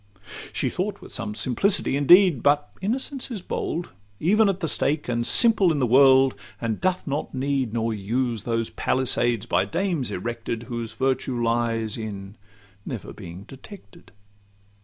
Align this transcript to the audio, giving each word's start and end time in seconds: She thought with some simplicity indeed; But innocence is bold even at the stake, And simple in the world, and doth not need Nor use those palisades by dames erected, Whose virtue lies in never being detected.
She 0.51 0.71
thought 0.71 0.99
with 0.99 1.13
some 1.13 1.35
simplicity 1.35 1.95
indeed; 1.95 2.41
But 2.41 2.73
innocence 2.81 3.29
is 3.29 3.43
bold 3.43 3.93
even 4.19 4.49
at 4.49 4.59
the 4.59 4.67
stake, 4.67 5.07
And 5.07 5.27
simple 5.27 5.71
in 5.71 5.77
the 5.77 5.85
world, 5.85 6.33
and 6.59 6.81
doth 6.81 7.05
not 7.05 7.35
need 7.35 7.71
Nor 7.71 7.93
use 7.93 8.41
those 8.41 8.71
palisades 8.71 9.45
by 9.45 9.65
dames 9.65 10.09
erected, 10.09 10.63
Whose 10.63 10.93
virtue 10.93 11.39
lies 11.39 11.97
in 11.97 12.35
never 12.83 13.13
being 13.13 13.43
detected. 13.43 14.11